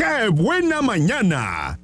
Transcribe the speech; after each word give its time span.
¡Qué 0.00 0.30
buena 0.30 0.80
mañana! 0.80 1.78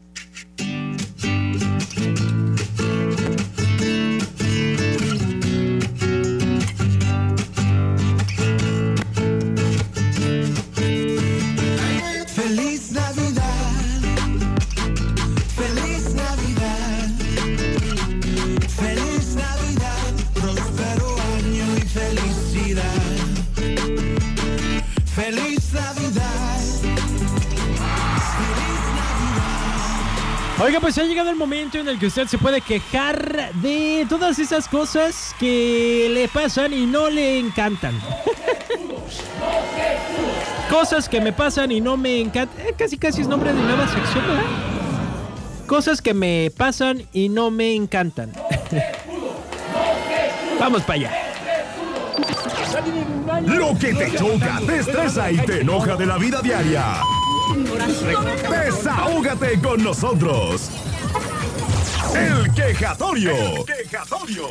Oiga, 30.58 30.80
pues 30.80 30.96
ha 30.96 31.04
llegado 31.04 31.28
el 31.28 31.36
momento 31.36 31.76
en 31.76 31.86
el 31.86 31.98
que 31.98 32.06
usted 32.06 32.26
se 32.26 32.38
puede 32.38 32.62
quejar 32.62 33.52
de 33.56 34.06
todas 34.08 34.38
esas 34.38 34.68
cosas 34.68 35.34
que 35.38 36.08
le 36.10 36.28
pasan 36.28 36.72
y 36.72 36.86
no 36.86 37.10
le 37.10 37.38
encantan. 37.38 37.94
cosas 40.70 41.10
que 41.10 41.20
me 41.20 41.34
pasan 41.34 41.72
y 41.72 41.82
no 41.82 41.98
me 41.98 42.20
encantan. 42.20 42.66
Eh, 42.66 42.74
casi 42.76 42.96
casi 42.96 43.20
es 43.20 43.28
nombre 43.28 43.52
de 43.52 43.60
nueva 43.60 43.86
sección, 43.86 44.26
¿verdad? 44.26 44.44
Cosas 45.66 46.00
que 46.00 46.14
me 46.14 46.50
pasan 46.56 47.02
y 47.12 47.28
no 47.28 47.50
me 47.50 47.74
encantan. 47.74 48.32
Vamos 50.58 50.82
para 50.82 50.94
allá. 50.94 51.12
Lo 53.44 53.78
que 53.78 53.92
te 53.92 54.16
choca, 54.16 54.58
te 54.66 54.78
estresa 54.78 55.30
y 55.30 55.36
te 55.36 55.60
enoja 55.60 55.96
de 55.96 56.06
la 56.06 56.16
vida 56.16 56.40
diaria. 56.40 57.02
Desahógate 58.50 59.60
con 59.60 59.82
nosotros. 59.82 60.70
El 62.14 62.52
quejatorio. 62.54 63.32
El 63.32 63.64
quejatorio. 63.64 64.48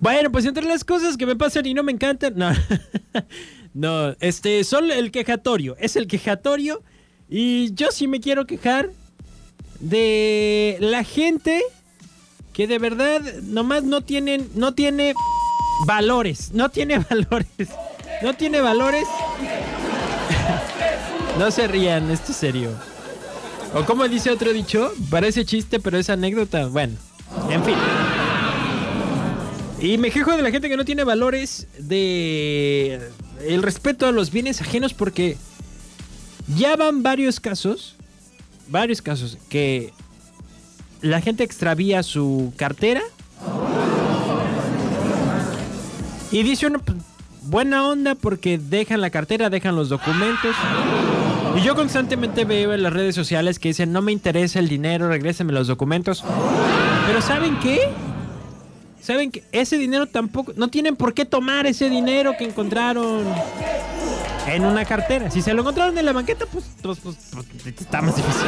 Bueno, 0.00 0.30
pues 0.30 0.44
entre 0.44 0.64
las 0.64 0.84
cosas 0.84 1.16
que 1.16 1.26
me 1.26 1.36
pasan 1.36 1.66
y 1.66 1.74
no 1.74 1.82
me 1.82 1.92
encantan, 1.92 2.34
no, 2.36 2.50
no, 3.74 4.14
este, 4.20 4.62
son 4.62 4.90
el 4.90 5.10
quejatorio, 5.10 5.76
es 5.80 5.96
el 5.96 6.06
quejatorio 6.06 6.82
y 7.28 7.74
yo 7.74 7.90
sí 7.90 8.06
me 8.06 8.20
quiero 8.20 8.46
quejar 8.46 8.90
de 9.80 10.76
la 10.80 11.02
gente 11.02 11.62
que 12.52 12.66
de 12.66 12.78
verdad 12.78 13.20
nomás 13.42 13.82
no 13.82 14.00
tienen, 14.02 14.48
no 14.54 14.74
tiene 14.74 15.14
valores, 15.86 16.52
no 16.52 16.68
tiene 16.68 16.98
valores, 17.10 17.68
no 18.22 18.34
tiene 18.34 18.60
valores. 18.60 19.06
No 21.38 21.52
se 21.52 21.68
rían, 21.68 22.10
esto 22.10 22.32
es 22.32 22.38
serio. 22.38 22.70
O 23.72 23.84
como 23.84 24.08
dice 24.08 24.30
otro 24.30 24.52
dicho, 24.52 24.92
parece 25.08 25.44
chiste, 25.44 25.78
pero 25.78 25.96
es 25.96 26.10
anécdota. 26.10 26.66
Bueno, 26.66 26.96
en 27.48 27.64
fin. 27.64 27.76
Y 29.80 29.98
me 29.98 30.10
quejo 30.10 30.36
de 30.36 30.42
la 30.42 30.50
gente 30.50 30.68
que 30.68 30.76
no 30.76 30.84
tiene 30.84 31.04
valores 31.04 31.68
de 31.78 33.00
el 33.46 33.62
respeto 33.62 34.06
a 34.06 34.12
los 34.12 34.32
bienes 34.32 34.60
ajenos 34.60 34.94
porque 34.94 35.36
ya 36.56 36.74
van 36.74 37.04
varios 37.04 37.38
casos, 37.38 37.94
varios 38.66 39.00
casos 39.00 39.38
que 39.48 39.92
la 41.02 41.20
gente 41.20 41.44
extravía 41.44 42.02
su 42.02 42.52
cartera 42.56 43.02
y 46.32 46.42
dice 46.42 46.66
uno 46.66 46.80
pues, 46.80 46.98
buena 47.42 47.86
onda 47.86 48.16
porque 48.16 48.58
dejan 48.58 49.00
la 49.00 49.10
cartera, 49.10 49.50
dejan 49.50 49.76
los 49.76 49.88
documentos. 49.88 50.56
Y 51.58 51.62
yo 51.62 51.74
constantemente 51.74 52.44
veo 52.44 52.72
en 52.72 52.84
las 52.84 52.92
redes 52.92 53.16
sociales 53.16 53.58
que 53.58 53.68
dicen 53.68 53.92
no 53.92 54.00
me 54.00 54.12
interesa 54.12 54.60
el 54.60 54.68
dinero, 54.68 55.08
regrésenme 55.08 55.52
los 55.52 55.66
documentos. 55.66 56.24
Pero 57.06 57.20
¿saben 57.20 57.58
qué? 57.60 57.80
saben 59.08 59.30
que 59.30 59.42
ese 59.52 59.78
dinero 59.78 60.06
tampoco, 60.06 60.52
no 60.56 60.68
tienen 60.68 60.94
por 60.94 61.14
qué 61.14 61.24
tomar 61.24 61.66
ese 61.66 61.88
dinero 61.88 62.34
que 62.38 62.44
encontraron 62.44 63.24
en 64.46 64.66
una 64.66 64.84
cartera. 64.84 65.30
Si 65.30 65.40
se 65.40 65.54
lo 65.54 65.62
encontraron 65.62 65.96
en 65.96 66.04
la 66.04 66.12
banqueta, 66.12 66.44
pues, 66.44 66.66
pues, 66.82 66.98
pues, 67.00 67.16
pues 67.32 67.46
está 67.80 68.02
más 68.02 68.14
difícil. 68.14 68.42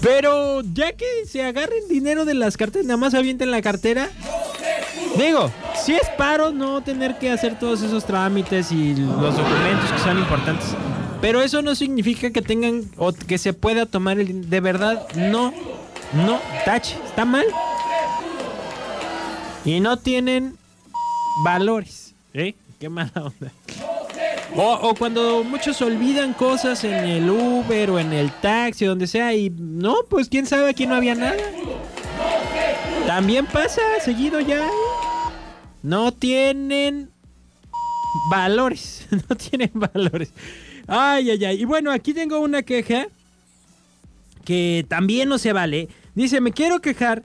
Pero 0.00 0.62
ya 0.62 0.94
que 0.94 1.04
se 1.28 1.44
agarren 1.44 1.86
dinero 1.88 2.24
de 2.24 2.32
las 2.32 2.56
carteras, 2.56 2.86
nada 2.86 2.96
más 2.96 3.12
avienten 3.12 3.50
la 3.50 3.60
cartera. 3.60 4.08
Digo, 5.16 5.50
si 5.84 5.94
es 5.94 6.08
paro 6.16 6.52
no 6.52 6.80
tener 6.80 7.18
que 7.18 7.30
hacer 7.30 7.58
todos 7.58 7.82
esos 7.82 8.04
trámites 8.04 8.72
y 8.72 8.94
los 8.94 9.36
documentos 9.36 9.92
que 9.92 9.98
son 9.98 10.18
importantes. 10.18 10.68
Pero 11.20 11.40
eso 11.40 11.62
no 11.62 11.74
significa 11.74 12.30
que 12.30 12.42
tengan 12.42 12.82
o 12.96 13.12
que 13.12 13.38
se 13.38 13.52
pueda 13.52 13.86
tomar 13.86 14.18
el 14.18 14.48
de 14.48 14.60
verdad. 14.60 15.06
No, 15.14 15.52
no, 16.12 16.40
tache, 16.64 16.96
está 17.06 17.24
mal 17.24 17.44
y 19.64 19.80
no 19.80 19.96
tienen 19.98 20.56
valores. 21.44 22.14
¿Eh? 22.34 22.54
Qué 22.78 22.88
mala 22.88 23.12
onda. 23.14 23.52
O, 24.56 24.72
o, 24.74 24.94
cuando 24.94 25.44
muchos 25.44 25.80
olvidan 25.80 26.34
cosas 26.34 26.84
en 26.84 26.92
el 26.92 27.30
Uber 27.30 27.90
o 27.90 27.98
en 27.98 28.12
el 28.12 28.30
taxi, 28.30 28.84
donde 28.84 29.06
sea, 29.06 29.32
y 29.34 29.48
no, 29.48 29.96
pues 30.10 30.28
quién 30.28 30.46
sabe, 30.46 30.68
aquí 30.68 30.86
no 30.86 30.94
había 30.94 31.14
nada. 31.14 31.36
También 33.06 33.46
pasa, 33.46 33.80
seguido 34.04 34.40
ya. 34.40 34.68
No 35.82 36.12
tienen 36.12 37.10
valores. 38.30 39.06
No 39.28 39.36
tienen 39.36 39.70
valores. 39.74 40.32
Ay, 40.86 41.30
ay, 41.30 41.44
ay. 41.44 41.62
Y 41.62 41.64
bueno, 41.64 41.90
aquí 41.90 42.14
tengo 42.14 42.40
una 42.40 42.62
queja 42.62 43.06
que 44.44 44.84
también 44.88 45.28
no 45.28 45.38
se 45.38 45.52
vale. 45.52 45.88
Dice, 46.14 46.40
me 46.40 46.52
quiero 46.52 46.80
quejar 46.80 47.22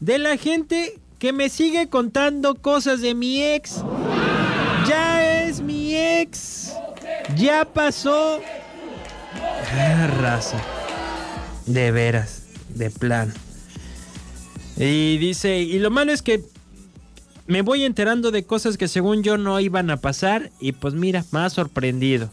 de 0.00 0.18
la 0.18 0.36
gente 0.36 0.98
que 1.18 1.32
me 1.32 1.48
sigue 1.48 1.88
contando 1.88 2.54
cosas 2.54 3.00
de 3.00 3.14
mi 3.14 3.42
ex. 3.42 3.82
Ya 4.86 5.44
es 5.44 5.60
mi 5.60 5.94
ex. 5.94 6.72
Ya 7.36 7.64
pasó. 7.64 8.40
Ah, 9.72 10.06
raza. 10.20 10.62
De 11.66 11.90
veras. 11.90 12.42
De 12.68 12.90
plan. 12.90 13.32
Y 14.76 15.16
dice, 15.18 15.58
y 15.58 15.78
lo 15.78 15.90
malo 15.90 16.12
es 16.12 16.22
que 16.22 16.42
me 17.46 17.62
voy 17.62 17.84
enterando 17.84 18.30
de 18.30 18.44
cosas 18.44 18.76
que 18.76 18.88
según 18.88 19.22
yo 19.22 19.36
no 19.36 19.60
iban 19.60 19.90
a 19.90 19.98
pasar. 19.98 20.50
Y 20.60 20.72
pues 20.72 20.94
mira, 20.94 21.24
más 21.30 21.52
sorprendido. 21.52 22.30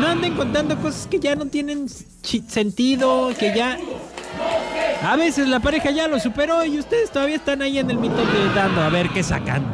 No 0.00 0.06
anden, 0.06 0.34
contando 0.34 0.76
cosas 0.78 1.06
que 1.06 1.20
ya 1.20 1.36
no 1.36 1.46
tienen 1.46 1.88
sentido, 1.88 3.30
que 3.38 3.54
ya 3.54 3.78
a 5.02 5.16
veces 5.16 5.48
la 5.48 5.60
pareja 5.60 5.90
ya 5.90 6.08
lo 6.08 6.18
superó 6.18 6.64
y 6.64 6.78
ustedes 6.78 7.10
todavía 7.10 7.36
están 7.36 7.62
ahí 7.62 7.78
en 7.78 7.90
el 7.90 7.98
mito 7.98 8.16
dando 8.54 8.80
a 8.80 8.88
ver 8.88 9.10
qué 9.10 9.22
sacan. 9.22 9.64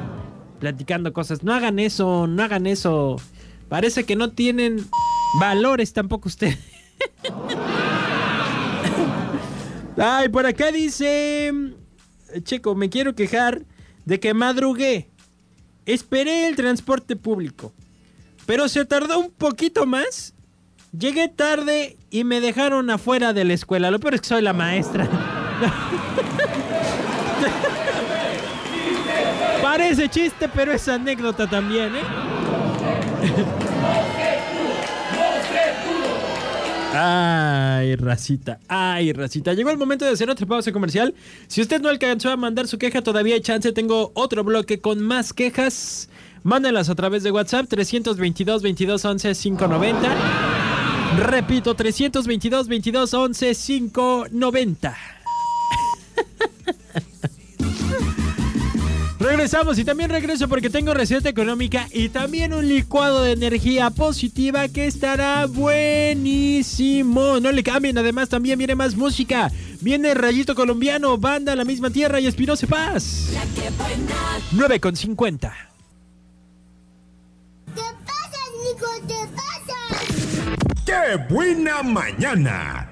Platicando 0.59 1.13
cosas. 1.13 1.43
No 1.43 1.55
hagan 1.55 1.79
eso, 1.79 2.27
no 2.27 2.43
hagan 2.43 2.67
eso. 2.67 3.17
Parece 3.69 4.05
que 4.05 4.17
no 4.17 4.33
tienen 4.33 4.85
valores 5.41 5.93
tampoco 5.93 6.29
ustedes. 6.29 6.59
Ay, 9.97 10.29
por 10.29 10.47
acá 10.47 10.73
dice... 10.73 11.53
Checo, 12.43 12.75
me 12.75 12.91
quiero 12.91 13.15
quejar 13.15 13.63
de 14.07 14.19
que 14.19 14.33
madrugué. 14.33 15.11
Esperé 15.85 16.49
el 16.49 16.57
transporte 16.57 17.15
público. 17.15 17.75
Pero 18.47 18.69
se 18.69 18.87
tardó 18.87 19.19
un 19.19 19.31
poquito 19.31 19.85
más 19.85 20.33
Llegué 20.99 21.29
tarde 21.29 21.99
y 22.11 22.25
me 22.25 22.41
dejaron 22.41 22.89
afuera 22.89 23.35
de 23.35 23.45
la 23.45 23.53
escuela. 23.53 23.91
Lo 23.91 24.01
peor 24.01 24.15
es 24.15 24.23
que 24.23 24.29
soy 24.29 24.41
la 24.41 24.55
maestra. 24.55 25.07
Parece 29.63 30.09
chiste, 30.09 30.49
pero 30.49 30.73
es 30.73 30.89
anécdota 30.89 31.47
también, 31.47 31.97
¿eh? 31.97 32.01
Ay, 36.99 37.95
racita, 37.97 38.59
ay, 38.69 39.13
racita. 39.13 39.53
Llegó 39.53 39.71
el 39.71 39.77
momento 39.77 40.05
de 40.05 40.13
hacer 40.13 40.31
otra 40.31 40.47
pausa 40.47 40.73
comercial. 40.73 41.15
Si 41.47 41.61
usted 41.61 41.81
no 41.81 41.89
alcanzó 41.89 42.31
a 42.31 42.37
mandar 42.37 42.67
su 42.69 42.79
queja, 42.79 43.03
todavía 43.03 43.35
hay 43.35 43.41
chance. 43.41 43.73
Tengo 43.73 44.13
otro 44.15 44.45
bloque 44.45 44.81
con 44.81 45.03
más 45.03 45.33
quejas. 45.33 46.09
Mándenlas 46.43 46.89
a 46.89 46.95
través 46.95 47.23
de 47.23 47.31
WhatsApp 47.31 47.67
322 47.69 48.63
22 48.63 49.05
11 49.05 49.35
590. 49.35 50.17
Repito, 51.19 51.75
322 51.75 52.69
22 52.69 53.15
11 53.15 53.55
590. 53.55 55.16
Regresamos 59.47 59.79
y 59.79 59.85
también 59.85 60.11
regreso 60.11 60.49
porque 60.49 60.71
tengo 60.71 60.93
receta 60.93 61.29
económica 61.29 61.87
y 61.93 62.09
también 62.09 62.53
un 62.53 62.67
licuado 62.67 63.23
de 63.23 63.31
energía 63.31 63.91
positiva 63.91 64.67
que 64.67 64.89
estará 64.89 65.47
buenísimo. 65.47 67.39
No 67.39 67.53
le 67.53 67.63
cambien, 67.63 67.97
además 67.97 68.29
también 68.29 68.59
viene 68.59 68.75
más 68.75 68.97
música. 68.97 69.53
Viene 69.81 70.15
Rayito 70.15 70.57
Colombiano, 70.57 71.17
Banda 71.17 71.55
La 71.55 71.65
Misma 71.65 71.91
Tierra 71.91 72.19
y 72.19 72.27
Espinosa 72.27 72.67
Paz. 72.67 73.29
9 74.51 74.81
con 74.81 74.97
50. 74.97 75.55
¿Qué 77.73 77.83
pasa, 78.05 78.41
Nico? 78.65 78.89
¿Qué 79.07 79.29
pasa? 79.37 79.77
¡Qué 80.85 81.33
buena 81.33 81.85
mañana! 81.85 82.86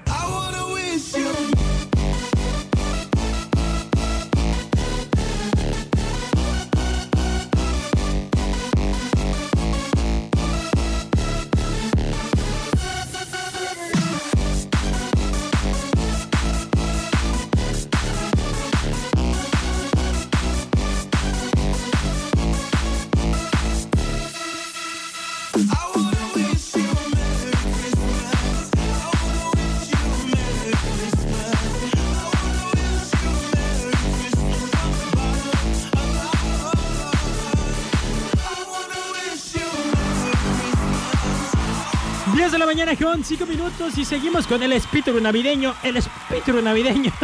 10 42.35 42.51
de 42.51 42.57
la 42.59 42.65
mañana 42.65 42.97
con 42.97 43.23
5 43.23 43.45
minutos 43.45 43.97
y 43.97 44.03
seguimos 44.03 44.45
con 44.45 44.61
el 44.61 44.73
espíritu 44.73 45.17
navideño, 45.21 45.73
el 45.83 45.95
espíritu 45.95 46.61
navideño. 46.61 47.09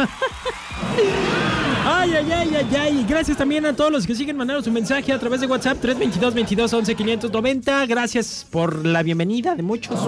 Ay, 1.84 2.14
ay, 2.14 2.32
ay, 2.32 2.54
ay, 2.56 2.76
ay. 2.76 3.06
Gracias 3.08 3.36
también 3.36 3.66
a 3.66 3.74
todos 3.74 3.90
los 3.90 4.06
que 4.06 4.14
siguen 4.14 4.36
mandando 4.36 4.62
su 4.62 4.70
mensaje 4.70 5.12
a 5.12 5.18
través 5.18 5.40
de 5.40 5.48
WhatsApp 5.48 5.78
322 5.80 6.32
22 6.32 6.72
11 6.72 6.94
590. 6.94 7.86
Gracias 7.86 8.46
por 8.48 8.86
la 8.86 9.02
bienvenida 9.02 9.56
de 9.56 9.62
muchos. 9.62 9.98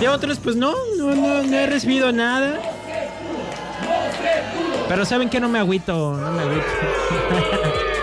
De 0.00 0.08
otros, 0.08 0.38
pues 0.38 0.54
no, 0.54 0.72
no, 0.96 1.14
no, 1.14 1.42
no 1.42 1.56
he 1.56 1.66
recibido 1.66 2.12
nada. 2.12 2.60
Pero 4.88 5.04
saben 5.04 5.28
que 5.28 5.40
no 5.40 5.48
me 5.48 5.58
agüito, 5.58 6.16
no 6.16 6.32
me 6.32 6.42
agüito. 6.42 6.66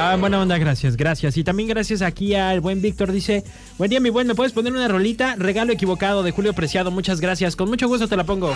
Ah, 0.00 0.16
buena 0.18 0.40
onda, 0.40 0.56
gracias, 0.58 0.96
gracias. 0.96 1.36
Y 1.36 1.42
también 1.44 1.68
gracias 1.68 2.02
aquí 2.02 2.34
al 2.34 2.60
buen 2.60 2.80
Víctor. 2.80 3.10
Dice, 3.10 3.42
buen 3.78 3.90
día, 3.90 3.98
mi 4.00 4.10
buen, 4.10 4.26
¿me 4.28 4.34
puedes 4.34 4.52
poner 4.52 4.72
una 4.72 4.86
rolita? 4.86 5.34
Regalo 5.36 5.72
equivocado 5.72 6.22
de 6.22 6.30
Julio 6.30 6.52
Preciado, 6.52 6.90
muchas 6.92 7.20
gracias. 7.20 7.56
Con 7.56 7.68
mucho 7.68 7.88
gusto 7.88 8.06
te 8.06 8.16
la 8.16 8.22
pongo. 8.24 8.54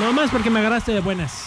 No 0.00 0.12
más 0.12 0.30
porque 0.30 0.50
me 0.50 0.58
agarraste 0.58 0.92
de 0.92 1.00
buenas. 1.00 1.44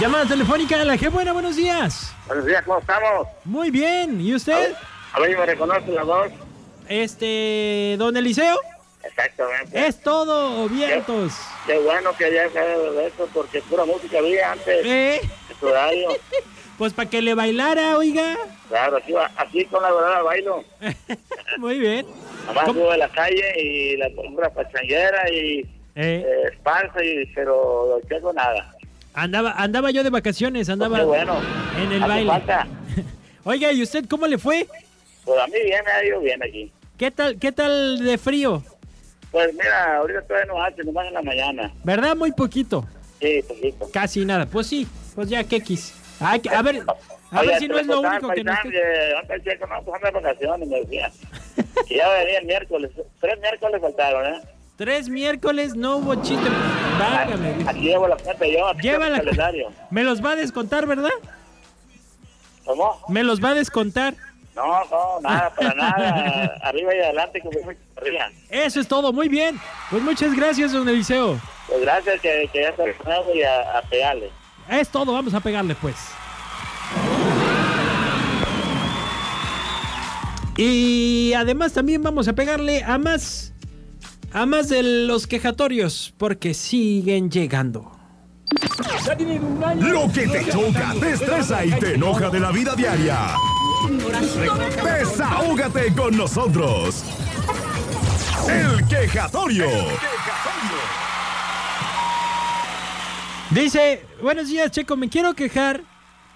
Llamada 0.00 0.26
telefónica 0.26 0.80
a 0.80 0.84
la 0.84 0.96
que 0.96 1.08
buena, 1.08 1.32
buenos 1.32 1.56
días. 1.56 2.12
Buenos 2.26 2.46
días, 2.46 2.62
¿cómo 2.64 2.78
estamos? 2.78 3.26
Muy 3.44 3.70
bien, 3.70 4.20
¿y 4.20 4.34
usted? 4.34 4.72
A 5.12 5.20
ver, 5.20 5.36
¿me 5.38 5.46
reconoce 5.46 5.90
la 5.90 6.02
voz? 6.04 6.32
Este, 6.88 7.96
don 7.98 8.16
Eliseo, 8.16 8.58
Exactamente. 9.02 9.86
es 9.86 10.00
todo, 10.02 10.68
vientos. 10.68 11.32
Qué 11.66 11.78
bueno 11.78 12.10
que 12.16 12.32
ya 12.32 12.50
salido 12.52 12.92
de 12.92 13.06
esto 13.06 13.28
porque 13.32 13.60
pura 13.62 13.84
música 13.84 14.18
había 14.18 14.52
antes 14.52 14.84
Eh, 14.84 15.20
de 15.48 15.54
tu 15.56 15.66
radio. 15.68 16.08
pues 16.78 16.92
para 16.92 17.08
que 17.10 17.22
le 17.22 17.34
bailara, 17.34 17.96
oiga. 17.98 18.36
Claro, 18.68 18.96
así, 18.98 19.14
así 19.36 19.64
con 19.66 19.82
la 19.82 19.92
verdad 19.92 20.22
bailo. 20.24 20.64
Muy 21.58 21.78
bien. 21.78 22.06
Además 22.46 22.64
¿Cómo? 22.66 22.80
estuve 22.80 22.94
en 22.94 22.98
la 23.00 23.08
calle 23.08 23.62
y 23.62 23.96
la 23.96 24.08
pura 24.10 24.50
pachanguera 24.50 25.30
y 25.30 25.60
Eh, 25.96 26.24
eh, 26.26 26.48
esparza, 26.52 27.04
y, 27.04 27.24
pero 27.34 27.98
no 28.00 28.08
tengo 28.08 28.32
nada. 28.32 28.74
andaba, 29.14 29.52
andaba 29.52 29.90
yo 29.92 30.02
de 30.02 30.10
vacaciones, 30.10 30.68
andaba 30.68 30.98
Qué 30.98 31.04
bueno. 31.04 31.36
en 31.80 31.92
el 31.92 32.00
baile. 32.00 32.30
falta. 32.30 32.66
Oiga, 33.44 33.72
¿y 33.72 33.82
usted 33.82 34.04
cómo 34.08 34.26
le 34.26 34.38
fue? 34.38 34.66
Pues 35.24 35.40
a 35.40 35.46
mí 35.46 35.54
bien, 35.64 35.82
me 35.84 35.90
ha 35.92 36.04
ido 36.04 36.20
bien 36.20 36.42
aquí. 36.42 36.72
¿Qué 36.98 37.10
tal, 37.10 37.38
qué 37.38 37.52
tal 37.52 37.98
de 38.04 38.18
frío? 38.18 38.62
Pues 39.30 39.52
mira, 39.54 39.96
ahorita 39.98 40.22
todavía 40.22 40.52
no 40.52 40.62
hace, 40.62 40.84
nomás 40.84 41.06
en 41.08 41.14
la 41.14 41.22
mañana. 41.22 41.72
¿Verdad? 41.82 42.14
Muy 42.16 42.32
poquito. 42.32 42.86
Sí, 43.20 43.42
poquito. 43.48 43.88
Casi 43.92 44.24
nada. 44.24 44.46
Pues 44.46 44.66
sí, 44.66 44.86
pues 45.14 45.28
ya 45.28 45.42
quequis. 45.44 45.94
Ay, 46.20 46.40
que- 46.40 46.48
a 46.50 46.62
ver, 46.62 46.82
a 47.30 47.40
Oye, 47.40 47.48
ver 47.48 47.58
si 47.58 47.68
no 47.68 47.78
es 47.78 47.86
lo 47.86 48.00
único 48.00 48.28
que 48.30 48.44
nos... 48.44 48.58
que, 48.60 48.70
pues 49.84 49.94
anda 49.96 50.10
de 50.10 50.20
vacaciones, 50.20 50.68
me 50.68 50.80
decía. 50.80 51.10
Que 51.88 51.96
ya 51.96 52.08
venía 52.08 52.38
el 52.38 52.46
miércoles. 52.46 52.90
Tres 53.20 53.40
miércoles 53.40 53.80
faltaron, 53.80 54.26
¿eh? 54.34 54.40
Tres 54.76 55.08
miércoles 55.08 55.74
no 55.74 55.96
hubo 55.96 56.14
chiste. 56.22 56.48
Válgame. 56.98 57.68
Aquí 57.68 57.80
llevo 57.80 58.06
la 58.08 58.16
cuenta 58.16 58.46
yo, 58.46 58.68
aquí 58.68 58.82
Lleva 58.82 59.08
la- 59.08 59.16
el 59.18 59.24
calendario. 59.24 59.72
Me 59.90 60.04
los 60.04 60.24
va 60.24 60.32
a 60.32 60.36
descontar, 60.36 60.86
¿verdad? 60.86 61.10
¿Cómo? 62.64 62.98
Me 63.08 63.22
los 63.24 63.42
va 63.42 63.50
a 63.50 63.54
descontar. 63.54 64.14
No, 64.54 64.84
no, 64.84 65.20
nada, 65.20 65.50
para 65.54 65.74
nada. 65.74 66.58
Arriba 66.62 66.94
y 66.94 67.00
adelante, 67.00 67.40
como 67.40 67.58
muy 67.64 67.76
arriba. 67.96 68.30
Eso 68.48 68.80
es 68.80 68.86
todo, 68.88 69.12
muy 69.12 69.28
bien. 69.28 69.58
Pues 69.90 70.02
muchas 70.02 70.34
gracias, 70.34 70.72
don 70.72 70.88
Eliseo. 70.88 71.40
Pues 71.66 71.80
gracias 71.82 72.20
que, 72.20 72.48
que 72.52 72.62
ya 72.62 72.68
está 72.68 72.84
y 73.34 73.42
a, 73.42 73.78
a 73.78 73.82
pegarle. 73.82 74.30
Es 74.68 74.88
todo, 74.88 75.12
vamos 75.12 75.34
a 75.34 75.40
pegarle 75.40 75.74
pues. 75.74 75.96
Y 80.56 81.32
además 81.36 81.72
también 81.72 82.02
vamos 82.02 82.28
a 82.28 82.32
pegarle 82.32 82.82
a 82.84 82.96
más 82.98 83.52
a 84.32 84.46
más 84.46 84.68
de 84.68 84.82
los 85.06 85.26
quejatorios 85.26 86.12
porque 86.18 86.54
siguen 86.54 87.30
llegando. 87.30 87.92
Lo 89.80 90.12
que 90.12 90.26
te 90.26 90.50
choca, 90.50 90.94
te 91.00 91.12
estresa 91.12 91.64
y 91.64 91.70
te 91.72 91.94
enoja 91.94 92.30
de 92.30 92.40
la 92.40 92.50
vida 92.50 92.74
diaria. 92.74 93.36
Desahógate 94.82 95.92
con 95.94 96.16
nosotros. 96.16 97.04
El 98.48 98.86
quejatorio. 98.86 99.66
Dice, 103.50 104.04
"Buenos 104.24 104.48
días, 104.48 104.70
Checo, 104.70 104.96
me 104.96 105.10
quiero 105.10 105.34
quejar 105.34 105.82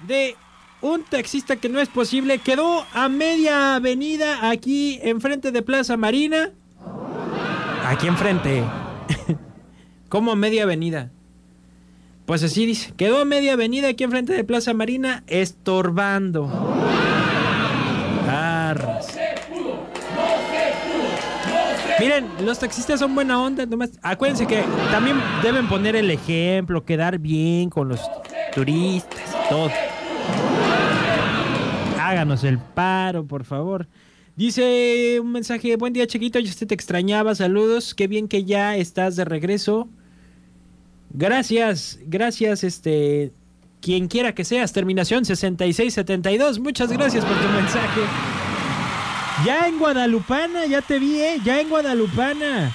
de 0.06 0.37
un 0.82 1.05
taxista 1.05 1.56
que 1.56 1.70
no 1.70 1.81
es 1.81 1.88
posible, 1.88 2.38
quedó 2.38 2.85
a 2.93 3.08
media 3.08 3.76
avenida 3.76 4.50
aquí 4.50 4.99
enfrente 5.02 5.52
de 5.52 5.62
Plaza 5.62 5.96
Marina. 5.96 6.50
Aquí 7.87 8.06
enfrente. 8.06 8.62
¿Cómo 10.11 10.37
media 10.37 10.64
avenida? 10.64 11.11
Pues 12.26 12.43
así 12.43 12.67
dice, 12.67 12.93
quedó 12.94 13.23
a 13.23 13.25
media 13.25 13.55
avenida 13.55 13.88
aquí 13.88 14.05
enfrente 14.05 14.35
de 14.35 14.44
Plaza 14.44 14.75
Marina 14.75 15.25
estorbando. 15.26 16.78
Miren, 22.00 22.29
los 22.45 22.59
taxistas 22.59 23.00
son 23.00 23.14
buena 23.14 23.43
onda, 23.43 23.67
nomás. 23.67 23.90
Acuérdense 24.02 24.47
que 24.47 24.62
también 24.90 25.21
deben 25.43 25.69
poner 25.69 25.97
el 25.97 26.11
ejemplo, 26.11 26.85
quedar 26.85 27.19
bien 27.19 27.71
con 27.71 27.88
los 27.88 28.00
turistas 28.55 29.37
todo. 29.49 29.71
Háganos 32.00 32.45
el 32.45 32.59
paro, 32.59 33.25
por 33.25 33.45
favor. 33.45 33.88
Dice 34.37 35.19
un 35.21 35.33
mensaje, 35.33 35.75
buen 35.76 35.93
día 35.93 36.07
chiquito, 36.07 36.38
yo 36.38 36.67
te 36.67 36.75
extrañaba, 36.75 37.35
saludos, 37.35 37.95
qué 37.95 38.07
bien 38.07 38.28
que 38.28 38.45
ya 38.45 38.76
estás 38.76 39.17
de 39.17 39.25
regreso. 39.25 39.88
Gracias, 41.11 41.99
gracias, 42.07 42.62
este, 42.62 43.33
quien 43.81 44.07
quiera 44.07 44.37
que 44.37 44.45
seas, 44.45 44.73
terminación 44.73 45.25
6672, 45.25 46.61
muchas 46.61 46.93
gracias 46.93 47.25
por 47.25 47.37
tu 47.37 47.49
mensaje. 47.49 48.38
Ya 49.45 49.68
en 49.68 49.78
Guadalupana, 49.78 50.66
ya 50.66 50.83
te 50.83 50.99
vi, 50.99 51.21
¿eh? 51.21 51.40
Ya 51.45 51.61
en 51.61 51.68
Guadalupana. 51.68 52.73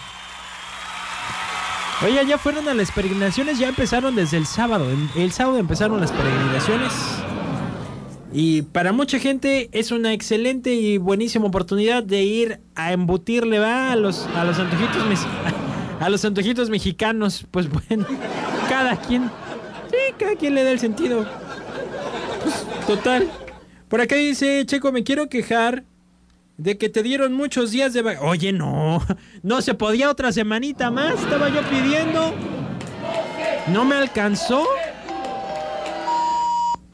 Oye, 2.06 2.26
ya 2.26 2.38
fueron 2.38 2.68
a 2.68 2.74
las 2.74 2.92
peregrinaciones, 2.92 3.60
ya 3.60 3.70
empezaron 3.70 4.16
desde 4.16 4.38
el 4.38 4.46
sábado. 4.46 4.88
El, 5.16 5.32
sábado 5.32 5.58
empezaron 5.58 6.02
las 6.02 6.12
peregrinaciones. 6.12 6.92
Y 8.34 8.64
para 8.64 8.92
mucha 8.92 9.20
gente 9.20 9.70
es 9.72 9.92
una 9.92 10.12
excelente 10.12 10.74
y 10.74 10.98
buenísima 10.98 11.46
oportunidad 11.46 12.04
de 12.04 12.24
ir 12.24 12.60
a 12.76 12.92
embutirle 12.92 13.60
va 13.60 13.92
a 13.92 13.96
los 13.96 14.28
a 14.36 14.44
los 14.44 14.58
antojitos 14.58 15.04
a 16.00 16.10
los 16.10 16.26
antojitos 16.26 16.70
mexicanos. 16.70 17.46
Pues 17.52 17.70
bueno, 17.70 18.06
cada 18.68 18.98
quien 18.98 19.30
sí, 19.90 20.14
cada 20.18 20.36
quien 20.36 20.56
le 20.56 20.64
da 20.64 20.72
el 20.72 20.80
sentido. 20.80 21.26
Pues, 22.42 22.66
total. 22.88 23.30
Por 23.88 24.02
acá 24.02 24.16
dice, 24.16 24.66
Checo, 24.66 24.92
me 24.92 25.04
quiero 25.04 25.30
quejar 25.30 25.84
de 26.58 26.78
que 26.78 26.90
te 26.90 27.04
dieron 27.04 27.34
muchos 27.34 27.72
días 27.72 27.94
de 27.94 28.04
vac- 28.04 28.20
Oye, 28.22 28.52
no, 28.54 29.02
no 29.44 29.62
se 29.62 29.74
podía 29.74 30.10
otra 30.10 30.32
semanita 30.32 30.92
más, 30.92 31.20
estaba 31.22 31.50
yo 31.50 31.62
pidiendo. 31.70 32.34
No 33.68 33.86
me 33.86 33.96
alcanzó. 33.96 34.64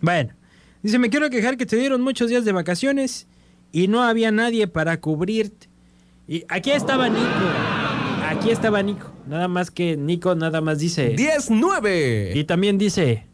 Bueno, 0.02 0.34
dice, 0.82 1.00
me 1.00 1.10
quiero 1.10 1.30
quejar 1.30 1.58
que 1.58 1.66
te 1.66 1.76
dieron 1.76 2.02
muchos 2.02 2.30
días 2.30 2.46
de 2.46 2.52
vacaciones 2.52 3.28
y 3.72 3.88
no 3.88 4.02
había 4.04 4.32
nadie 4.32 4.68
para 4.68 5.00
cubrirte. 5.02 5.68
Y 6.28 6.46
aquí 6.48 6.72
estaba 6.72 7.10
Nico. 7.10 7.26
Aquí 8.30 8.52
estaba 8.52 8.82
Nico. 8.84 9.12
Nada 9.28 9.48
más 9.48 9.72
que 9.72 9.98
Nico 9.98 10.36
nada 10.36 10.62
más 10.62 10.80
dice. 10.80 11.16
10-9. 11.16 12.36
Y 12.36 12.44
también 12.46 12.78
dice, 12.78 13.26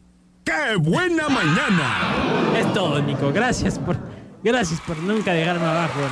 ¡Qué 0.44 0.76
buena 0.78 1.28
mañana! 1.28 2.54
es 2.58 2.72
todo, 2.72 3.00
Nico. 3.02 3.32
Gracias 3.32 3.78
por 3.78 3.96
Gracias 4.46 4.80
por 4.80 4.96
nunca 4.98 5.32
dejarme 5.32 5.66
abajo. 5.66 5.98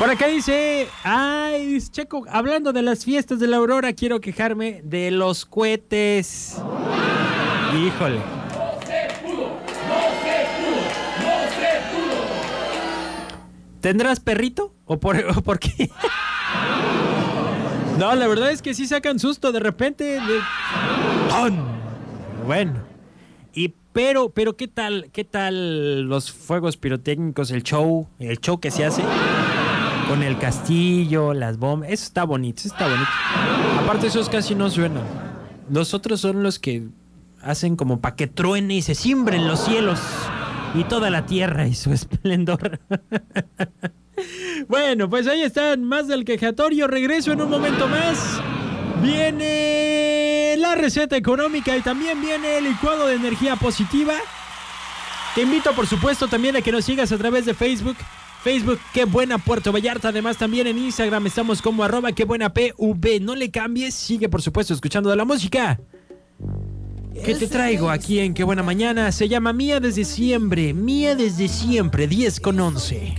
Por 0.00 0.10
acá 0.10 0.26
dice, 0.26 0.88
ay, 1.04 1.80
Checo, 1.88 2.24
hablando 2.28 2.72
de 2.72 2.82
las 2.82 3.04
fiestas 3.04 3.38
de 3.38 3.46
la 3.46 3.58
aurora, 3.58 3.92
quiero 3.92 4.20
quejarme 4.20 4.80
de 4.82 5.12
los 5.12 5.46
cohetes. 5.46 6.60
Híjole. 7.72 8.18
No 8.18 8.80
se 8.84 9.06
pudo, 9.22 9.60
no 9.86 10.00
se 10.24 10.46
pudo, 10.58 10.82
no 11.22 11.34
se 11.54 11.78
pudo. 11.92 12.26
¿Tendrás 13.80 14.18
perrito? 14.18 14.74
¿O 14.84 14.98
por, 14.98 15.16
o 15.36 15.42
por 15.42 15.60
qué? 15.60 15.88
No, 17.98 18.14
la 18.14 18.26
verdad 18.26 18.50
es 18.50 18.62
que 18.62 18.74
sí 18.74 18.86
sacan 18.86 19.18
susto 19.18 19.52
de 19.52 19.60
repente. 19.60 20.04
de-. 20.04 20.40
Bueno. 22.46 22.74
Y 23.54 23.74
pero, 23.92 24.28
pero 24.28 24.56
¿qué 24.56 24.68
tal, 24.68 25.08
qué 25.12 25.24
tal 25.24 26.02
los 26.02 26.30
fuegos 26.30 26.76
pirotécnicos, 26.76 27.50
el 27.50 27.62
show, 27.62 28.06
el 28.18 28.38
show 28.40 28.60
que 28.60 28.70
se 28.70 28.84
hace 28.84 29.02
con 30.08 30.22
el 30.22 30.38
castillo, 30.38 31.32
las 31.32 31.56
bombas? 31.58 31.90
Eso 31.90 32.04
está 32.04 32.24
bonito, 32.24 32.60
eso 32.60 32.68
está 32.68 32.86
bonito. 32.86 33.08
Aparte 33.82 34.08
esos 34.08 34.28
casi 34.28 34.54
no 34.54 34.68
suenan. 34.68 35.02
Los 35.70 35.94
otros 35.94 36.20
son 36.20 36.42
los 36.42 36.58
que 36.58 36.88
hacen 37.40 37.76
como 37.76 38.00
para 38.00 38.16
que 38.16 38.26
truene 38.26 38.74
y 38.74 38.82
se 38.82 38.94
cimbren 38.94 39.48
los 39.48 39.60
cielos 39.60 39.98
y 40.74 40.84
toda 40.84 41.08
la 41.08 41.24
tierra 41.24 41.66
y 41.66 41.74
su 41.74 41.92
esplendor. 41.94 42.80
Bueno, 44.68 45.08
pues 45.08 45.26
ahí 45.26 45.42
están, 45.42 45.84
más 45.84 46.08
del 46.08 46.24
quejatorio. 46.24 46.86
Regreso 46.86 47.32
en 47.32 47.40
un 47.40 47.50
momento 47.50 47.86
más. 47.88 48.40
Viene 49.02 50.54
la 50.58 50.74
receta 50.74 51.16
económica 51.16 51.76
y 51.76 51.82
también 51.82 52.20
viene 52.20 52.58
el 52.58 52.64
licuado 52.64 53.06
de 53.06 53.14
energía 53.14 53.56
positiva. 53.56 54.14
Te 55.34 55.42
invito, 55.42 55.72
por 55.74 55.86
supuesto, 55.86 56.28
también 56.28 56.56
a 56.56 56.62
que 56.62 56.72
nos 56.72 56.84
sigas 56.84 57.12
a 57.12 57.18
través 57.18 57.44
de 57.44 57.54
Facebook. 57.54 57.96
Facebook, 58.42 58.78
qué 58.94 59.04
buena 59.04 59.38
Puerto 59.38 59.72
Vallarta. 59.72 60.08
Además, 60.08 60.38
también 60.38 60.66
en 60.66 60.78
Instagram 60.78 61.26
estamos 61.26 61.60
como 61.60 61.84
arroba 61.84 62.12
qué 62.12 62.24
buena 62.24 62.54
PV. 62.54 63.20
No 63.20 63.34
le 63.34 63.50
cambies, 63.50 63.94
sigue, 63.94 64.28
por 64.28 64.40
supuesto, 64.40 64.72
escuchando 64.72 65.10
de 65.10 65.16
la 65.16 65.24
música. 65.24 65.78
¿Qué 67.24 67.34
te 67.34 67.46
traigo 67.48 67.90
aquí 67.90 68.18
en 68.20 68.34
Qué 68.34 68.44
Buena 68.44 68.62
Mañana? 68.62 69.10
Se 69.10 69.28
llama 69.28 69.52
Mía 69.52 69.80
desde 69.80 70.04
siempre. 70.04 70.74
Mía 70.74 71.14
desde 71.14 71.48
siempre, 71.48 72.06
10 72.06 72.40
con 72.40 72.60
11. 72.60 73.14